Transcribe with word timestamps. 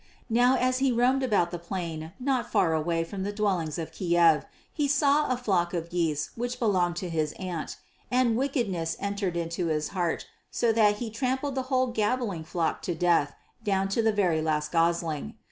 Now 0.31 0.57
as 0.57 0.79
he 0.79 0.91
roamed 0.91 1.21
about 1.21 1.51
the 1.51 1.59
plain 1.59 2.11
not 2.19 2.51
far 2.51 2.73
away 2.73 3.03
from 3.03 3.21
the 3.21 3.31
dwellings 3.31 3.77
of 3.77 3.91
Kiev, 3.91 4.47
he 4.73 4.87
saw 4.87 5.29
a 5.29 5.37
flock 5.37 5.75
of 5.75 5.91
geese 5.91 6.31
which 6.33 6.57
belonged 6.57 6.95
to 6.95 7.07
his 7.09 7.33
aunt; 7.33 7.77
and 8.09 8.35
wickedness 8.35 8.97
entered 8.99 9.37
into 9.37 9.67
his 9.67 9.89
heart, 9.89 10.25
so 10.49 10.71
that 10.71 10.95
he 10.95 11.11
trampled 11.11 11.53
the 11.53 11.61
whole 11.69 11.85
gabbling 11.91 12.43
flock 12.43 12.81
to 12.81 12.95
death 12.95 13.35
down 13.63 13.89
to 13.89 14.01
the 14.01 14.11
very 14.11 14.41
last 14.41 14.71
gosling. 14.71 15.35